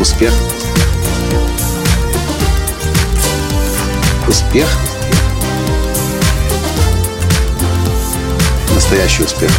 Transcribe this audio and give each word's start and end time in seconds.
Успех. 0.00 0.32
Успех. 4.26 4.66
Настоящий 8.74 9.24
успех. 9.24 9.50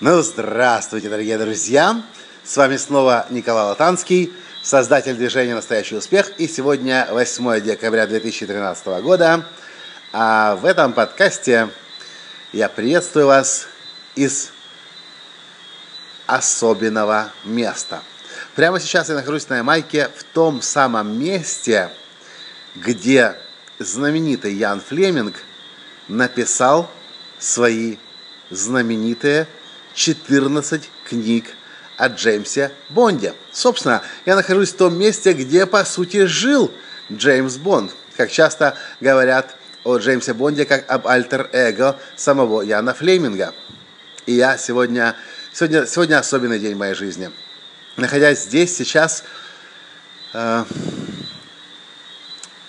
Ну, 0.00 0.20
здравствуйте, 0.20 1.08
дорогие 1.08 1.38
друзья! 1.38 2.02
С 2.44 2.54
вами 2.58 2.76
снова 2.76 3.24
Николай 3.30 3.64
Латанский, 3.64 4.30
создатель 4.62 5.14
движения 5.14 5.54
«Настоящий 5.54 5.96
успех». 5.96 6.32
И 6.36 6.46
сегодня 6.46 7.08
8 7.10 7.62
декабря 7.62 8.06
2013 8.06 8.86
года. 9.02 9.46
А 10.12 10.56
в 10.56 10.66
этом 10.66 10.92
подкасте 10.92 11.70
я 12.52 12.68
приветствую 12.68 13.26
вас 13.26 13.68
из 14.16 14.52
особенного 16.34 17.30
места. 17.44 18.02
Прямо 18.54 18.80
сейчас 18.80 19.08
я 19.08 19.14
нахожусь 19.14 19.48
на 19.48 19.58
Ямайке 19.58 20.08
в 20.16 20.24
том 20.24 20.62
самом 20.62 21.18
месте, 21.18 21.90
где 22.74 23.36
знаменитый 23.78 24.54
Ян 24.54 24.80
Флеминг 24.80 25.36
написал 26.08 26.90
свои 27.38 27.96
знаменитые 28.50 29.46
14 29.94 30.88
книг 31.04 31.50
о 31.98 32.08
Джеймсе 32.08 32.72
Бонде. 32.88 33.34
Собственно, 33.52 34.02
я 34.24 34.34
нахожусь 34.34 34.72
в 34.72 34.76
том 34.76 34.98
месте, 34.98 35.34
где, 35.34 35.66
по 35.66 35.84
сути, 35.84 36.24
жил 36.24 36.72
Джеймс 37.12 37.56
Бонд. 37.56 37.92
Как 38.16 38.30
часто 38.30 38.76
говорят 39.00 39.54
о 39.84 39.98
Джеймсе 39.98 40.32
Бонде, 40.32 40.64
как 40.64 40.90
об 40.90 41.06
альтер-эго 41.06 41.98
самого 42.16 42.62
Яна 42.62 42.94
Флеминга. 42.94 43.52
И 44.24 44.32
я 44.32 44.56
сегодня 44.56 45.16
Сегодня, 45.54 45.84
сегодня 45.84 46.18
особенный 46.18 46.58
день 46.58 46.74
в 46.74 46.78
моей 46.78 46.94
жизни. 46.94 47.30
Находясь 47.98 48.44
здесь, 48.44 48.74
сейчас, 48.74 49.22
э, 50.32 50.64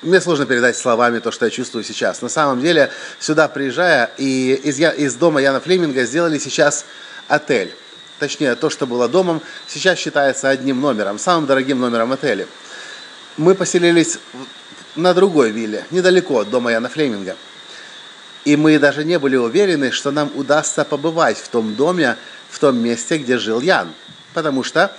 мне 0.00 0.18
сложно 0.22 0.46
передать 0.46 0.78
словами 0.78 1.18
то, 1.18 1.30
что 1.30 1.44
я 1.44 1.50
чувствую 1.50 1.84
сейчас. 1.84 2.22
На 2.22 2.30
самом 2.30 2.62
деле, 2.62 2.90
сюда 3.18 3.48
приезжая, 3.48 4.10
и 4.16 4.54
из, 4.64 4.80
из 4.80 5.14
дома 5.16 5.42
Яна 5.42 5.60
Флеминга 5.60 6.06
сделали 6.06 6.38
сейчас 6.38 6.86
отель. 7.28 7.74
Точнее, 8.18 8.54
то, 8.54 8.70
что 8.70 8.86
было 8.86 9.10
домом, 9.10 9.42
сейчас 9.66 9.98
считается 9.98 10.48
одним 10.48 10.80
номером, 10.80 11.18
самым 11.18 11.44
дорогим 11.44 11.80
номером 11.80 12.12
отеля. 12.12 12.46
Мы 13.36 13.54
поселились 13.54 14.18
на 14.96 15.12
другой 15.12 15.50
вилле, 15.50 15.84
недалеко 15.90 16.38
от 16.38 16.48
дома 16.48 16.72
Яна 16.72 16.88
Флеминга. 16.88 17.36
И 18.46 18.56
мы 18.56 18.78
даже 18.78 19.04
не 19.04 19.18
были 19.18 19.36
уверены, 19.36 19.90
что 19.90 20.10
нам 20.12 20.32
удастся 20.34 20.86
побывать 20.86 21.36
в 21.36 21.48
том 21.48 21.74
доме, 21.74 22.16
в 22.50 22.58
том 22.58 22.78
месте, 22.78 23.18
где 23.18 23.38
жил 23.38 23.60
Ян. 23.60 23.92
Потому 24.34 24.62
что 24.62 24.94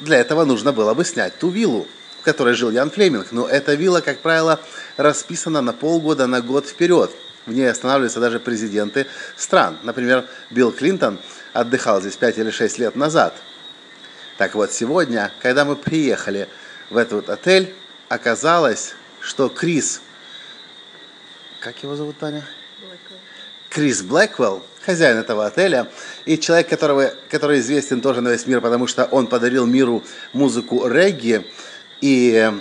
для 0.00 0.18
этого 0.18 0.44
нужно 0.44 0.72
было 0.72 0.94
бы 0.94 1.04
снять 1.04 1.38
ту 1.38 1.48
виллу, 1.48 1.86
в 2.20 2.24
которой 2.24 2.54
жил 2.54 2.70
Ян 2.70 2.90
Флеминг. 2.90 3.32
Но 3.32 3.46
эта 3.46 3.74
вилла, 3.74 4.00
как 4.00 4.20
правило, 4.20 4.60
расписана 4.96 5.60
на 5.60 5.72
полгода, 5.72 6.26
на 6.26 6.40
год 6.40 6.66
вперед. 6.66 7.10
В 7.46 7.52
ней 7.52 7.70
останавливаются 7.70 8.20
даже 8.20 8.40
президенты 8.40 9.06
стран. 9.36 9.78
Например, 9.82 10.26
Билл 10.50 10.72
Клинтон 10.72 11.18
отдыхал 11.52 12.00
здесь 12.00 12.16
5 12.16 12.38
или 12.38 12.50
6 12.50 12.78
лет 12.78 12.96
назад. 12.96 13.34
Так 14.38 14.54
вот, 14.54 14.72
сегодня, 14.72 15.30
когда 15.42 15.64
мы 15.64 15.76
приехали 15.76 16.48
в 16.90 16.96
этот 16.96 17.28
отель, 17.30 17.74
оказалось, 18.08 18.94
что 19.20 19.48
Крис, 19.48 20.00
как 21.60 21.82
его 21.82 21.96
зовут, 21.96 22.18
Таня? 22.18 22.44
Блэквелл. 22.80 23.18
Крис 23.74 24.02
Блэквелл, 24.02 24.64
хозяин 24.86 25.16
этого 25.16 25.46
отеля, 25.46 25.90
и 26.26 26.38
человек, 26.38 26.68
которого, 26.68 27.12
который 27.28 27.58
известен 27.58 28.00
тоже 28.00 28.20
на 28.20 28.28
весь 28.28 28.46
мир, 28.46 28.60
потому 28.60 28.86
что 28.86 29.04
он 29.06 29.26
подарил 29.26 29.66
миру 29.66 30.04
музыку 30.32 30.86
регги 30.86 31.44
и, 32.00 32.52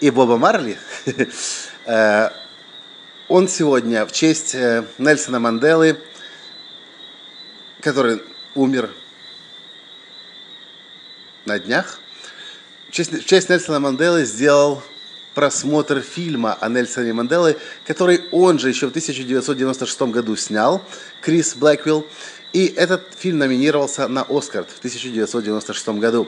и 0.00 0.10
Боба 0.10 0.36
Марли, 0.36 0.78
э, 1.86 2.30
он 3.28 3.48
сегодня 3.48 4.04
в 4.04 4.12
честь 4.12 4.54
э, 4.54 4.84
Нельсона 4.98 5.40
Манделы, 5.40 5.98
который 7.80 8.20
умер 8.54 8.90
на 11.46 11.58
днях, 11.58 12.00
в 12.90 12.92
честь, 12.92 13.12
в 13.12 13.24
честь 13.24 13.48
Нельсона 13.48 13.80
Манделы 13.80 14.26
сделал 14.26 14.82
просмотр 15.36 16.00
фильма 16.00 16.54
о 16.54 16.70
Нельсоне 16.70 17.12
Манделе, 17.12 17.58
который 17.86 18.22
он 18.32 18.58
же 18.58 18.70
еще 18.70 18.86
в 18.86 18.88
1996 18.88 20.00
году 20.04 20.34
снял, 20.34 20.82
Крис 21.20 21.54
Блэквилл. 21.56 22.06
И 22.54 22.64
этот 22.68 23.02
фильм 23.18 23.38
номинировался 23.38 24.08
на 24.08 24.22
Оскар 24.22 24.64
в 24.64 24.78
1996 24.78 25.88
году. 26.00 26.26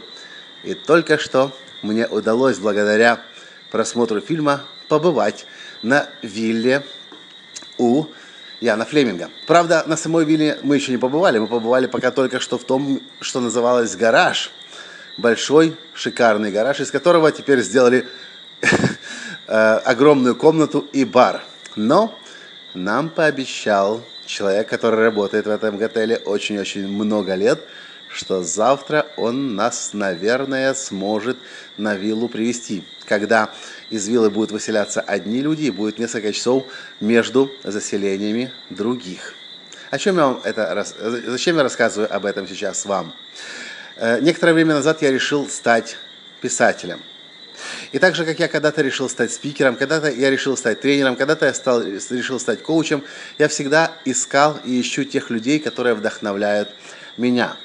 И 0.63 0.75
только 0.75 1.17
что 1.17 1.57
мне 1.81 2.07
удалось 2.07 2.59
благодаря 2.59 3.23
просмотру 3.71 4.21
фильма 4.21 4.61
побывать 4.89 5.47
на 5.83 6.07
вилле 6.21 6.85
у 7.79 8.05
Яна 8.61 8.85
Флеминга. 8.85 9.31
Правда, 9.47 9.85
на 9.87 9.97
самой 9.97 10.27
вилле 10.27 10.59
мы 10.63 10.77
еще 10.77 10.93
не 10.93 10.99
побывали. 10.99 11.39
Мы 11.39 11.47
побывали 11.47 11.87
пока 11.87 12.11
только 12.11 12.41
что 12.41 12.59
в 12.59 12.65
том, 12.65 13.01
что 13.21 13.41
называлось 13.41 13.97
гараж. 13.97 14.53
Большой, 15.17 15.75
шикарный 15.95 16.53
гараж, 16.53 16.81
из 16.81 16.91
которого 16.91 17.33
теперь 17.33 17.63
сделали 17.63 18.07
огромную 19.49 20.37
комнату 20.37 20.87
и 20.93 21.05
бар. 21.05 21.43
Но 21.75 22.15
нам 22.75 23.09
пообещал 23.09 24.03
человек, 24.27 24.69
который 24.69 25.01
работает 25.01 25.47
в 25.47 25.51
этом 25.51 25.83
отеле 25.83 26.17
очень-очень 26.19 26.87
много 26.87 27.35
лет, 27.35 27.61
что 28.09 28.43
завтра 28.43 29.07
он 29.17 29.55
нас, 29.55 29.91
наверное, 29.93 30.75
сможет 30.75 31.37
на 31.77 31.95
виллу 31.95 32.29
привести. 32.29 32.85
Когда 33.07 33.51
из 33.91 34.07
виллы 34.07 34.31
будут 34.31 34.51
выселяться 34.53 35.01
одни 35.01 35.41
люди 35.41 35.65
и 35.65 35.71
будет 35.71 35.99
несколько 35.99 36.33
часов 36.33 36.65
между 37.01 37.51
заселениями 37.65 38.53
других. 38.71 39.35
О 39.91 39.99
чем 39.99 40.17
я 40.17 40.27
вам 40.27 40.41
это, 40.45 40.87
зачем 41.27 41.57
я 41.57 41.63
рассказываю 41.63 42.15
об 42.15 42.27
этом 42.27 42.47
сейчас 42.47 42.85
вам? 42.85 43.15
Э, 43.97 44.21
некоторое 44.21 44.53
время 44.53 44.75
назад 44.75 45.01
я 45.01 45.11
решил 45.11 45.49
стать 45.49 45.97
писателем. 46.43 47.01
И 47.93 47.99
так 47.99 48.15
же, 48.15 48.25
как 48.25 48.39
я 48.39 48.49
когда-то 48.49 48.83
решил 48.83 49.09
стать 49.09 49.33
спикером, 49.33 49.77
когда-то 49.77 50.11
я 50.11 50.31
решил 50.31 50.57
стать 50.57 50.81
тренером, 50.81 51.17
когда-то 51.17 51.47
я 51.47 51.55
стал, 51.55 51.83
решил 51.83 52.39
стать 52.39 52.63
коучем, 52.63 53.05
я 53.39 53.49
всегда 53.49 53.93
искал 54.05 54.59
и 54.65 54.81
ищу 54.81 55.05
тех 55.05 55.31
людей, 55.31 55.59
которые 55.59 55.95
вдохновляют 55.95 56.71
меня. 57.17 57.57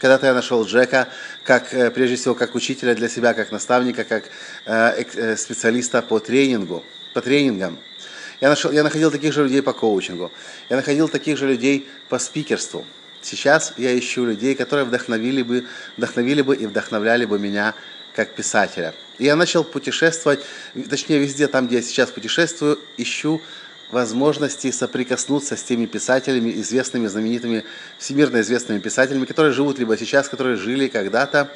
Когда-то 0.00 0.26
я 0.26 0.34
нашел 0.34 0.64
Джека, 0.64 1.08
как, 1.44 1.72
э, 1.72 1.90
прежде 1.90 2.16
всего, 2.16 2.34
как 2.34 2.54
учителя 2.54 2.94
для 2.94 3.08
себя, 3.08 3.32
как 3.32 3.52
наставника, 3.52 4.04
как 4.04 4.24
э, 4.66 5.04
э, 5.14 5.36
специалиста 5.36 6.02
по 6.02 6.18
тренингу, 6.18 6.84
по 7.14 7.22
тренингам. 7.22 7.78
Я, 8.40 8.50
нашел, 8.50 8.70
я 8.72 8.82
находил 8.82 9.10
таких 9.10 9.32
же 9.32 9.44
людей 9.44 9.62
по 9.62 9.72
коучингу. 9.72 10.30
Я 10.68 10.76
находил 10.76 11.08
таких 11.08 11.38
же 11.38 11.46
людей 11.46 11.88
по 12.08 12.18
спикерству. 12.18 12.84
Сейчас 13.22 13.72
я 13.78 13.98
ищу 13.98 14.26
людей, 14.26 14.54
которые 14.54 14.84
вдохновили 14.84 15.40
бы, 15.42 15.66
вдохновили 15.96 16.42
бы 16.42 16.54
и 16.54 16.66
вдохновляли 16.66 17.24
бы 17.24 17.38
меня 17.38 17.74
как 18.14 18.30
писателя. 18.30 18.94
Я 19.18 19.36
начал 19.36 19.64
путешествовать, 19.64 20.40
точнее 20.88 21.18
везде 21.18 21.46
там, 21.48 21.66
где 21.66 21.76
я 21.76 21.82
сейчас 21.82 22.10
путешествую, 22.10 22.78
ищу 22.96 23.40
возможности 23.90 24.70
соприкоснуться 24.70 25.56
с 25.56 25.62
теми 25.62 25.86
писателями, 25.86 26.50
известными, 26.60 27.06
знаменитыми, 27.06 27.64
всемирно 27.98 28.40
известными 28.40 28.78
писателями, 28.80 29.24
которые 29.24 29.52
живут 29.52 29.78
либо 29.78 29.96
сейчас, 29.96 30.28
которые 30.28 30.56
жили 30.56 30.88
когда-то. 30.88 31.52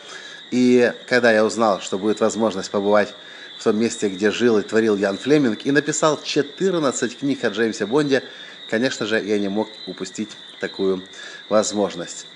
И 0.51 0.93
когда 1.09 1.33
я 1.33 1.45
узнал, 1.45 1.81
что 1.81 1.99
будет 1.99 2.21
возможность 2.21 2.71
побывать 2.71 3.15
в 3.59 3.65
том 3.65 3.79
месте, 3.79 4.09
где 4.09 4.31
жил 4.31 4.59
и 4.59 4.63
творил 4.63 4.97
Ян 4.97 5.19
Флеминг, 5.19 5.67
и 5.67 5.73
написал 5.73 6.21
14 6.23 7.19
книг 7.19 7.45
о 7.45 7.49
Джеймсе 7.49 7.87
Бонде, 7.87 8.23
конечно 8.71 9.05
же, 9.05 9.21
я 9.23 9.39
не 9.39 9.49
мог 9.49 9.69
упустить 9.87 10.31
такую 10.61 11.03
возможность. 11.49 12.27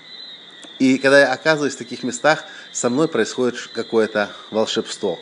И 0.83 0.97
когда 0.97 1.21
я 1.21 1.31
оказываюсь 1.31 1.75
в 1.75 1.77
таких 1.77 2.03
местах, 2.03 2.43
со 2.73 2.89
мной 2.89 3.07
происходит 3.07 3.69
какое-то 3.73 4.29
волшебство. 4.51 5.17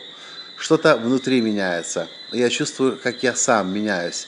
Что-то 0.58 0.98
внутри 0.98 1.40
меняется. 1.40 2.08
Я 2.32 2.50
чувствую, 2.50 2.98
как 2.98 3.22
я 3.22 3.36
сам 3.36 3.72
меняюсь 3.72 4.28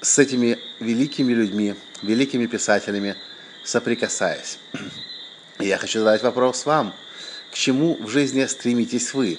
с 0.00 0.18
этими 0.18 0.58
великими 0.80 1.32
людьми, 1.32 1.76
великими 2.02 2.46
писателями, 2.46 3.14
соприкасаясь. 3.62 4.58
И 5.60 5.66
я 5.68 5.78
хочу 5.78 6.00
задать 6.00 6.24
вопрос 6.24 6.66
вам. 6.66 6.92
К 7.52 7.54
чему 7.54 7.96
в 8.02 8.08
жизни 8.08 8.44
стремитесь 8.46 9.14
вы? 9.14 9.38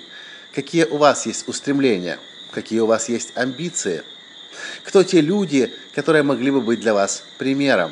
Какие 0.53 0.85
у 0.85 0.95
вас 0.95 1.25
есть 1.25 1.49
устремления? 1.49 2.17
Какие 2.51 2.79
у 2.79 2.85
вас 2.85 3.09
есть 3.09 3.33
амбиции? 3.35 4.03
Кто 4.85 5.03
те 5.03 5.19
люди, 5.19 5.73
которые 5.93 6.23
могли 6.23 6.49
бы 6.49 6.61
быть 6.61 6.79
для 6.79 6.93
вас 6.93 7.25
примером? 7.37 7.91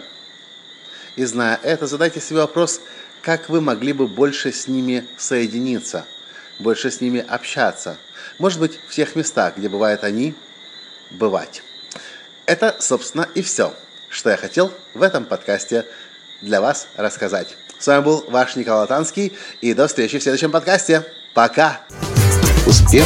И 1.15 1.25
зная 1.25 1.59
это, 1.63 1.87
задайте 1.87 2.19
себе 2.19 2.39
вопрос, 2.39 2.81
как 3.21 3.49
вы 3.49 3.61
могли 3.61 3.93
бы 3.93 4.07
больше 4.07 4.51
с 4.51 4.67
ними 4.67 5.07
соединиться, 5.17 6.05
больше 6.59 6.91
с 6.91 7.01
ними 7.01 7.23
общаться. 7.27 7.97
Может 8.39 8.59
быть, 8.59 8.79
в 8.87 8.93
тех 8.93 9.15
местах, 9.15 9.57
где 9.57 9.69
бывают 9.69 10.03
они, 10.03 10.35
бывать. 11.11 11.63
Это, 12.45 12.75
собственно, 12.79 13.27
и 13.35 13.41
все, 13.41 13.73
что 14.09 14.29
я 14.29 14.37
хотел 14.37 14.71
в 14.93 15.01
этом 15.01 15.25
подкасте 15.25 15.85
для 16.41 16.59
вас 16.61 16.87
рассказать. 16.97 17.55
С 17.79 17.87
вами 17.87 18.03
был 18.03 18.25
ваш 18.29 18.55
Николай 18.55 18.87
Танский. 18.87 19.33
И 19.61 19.73
до 19.73 19.87
встречи 19.87 20.17
в 20.17 20.23
следующем 20.23 20.51
подкасте. 20.51 21.03
Пока! 21.33 21.81
Успех! 22.65 23.05